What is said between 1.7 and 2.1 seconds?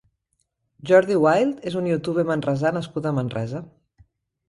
és un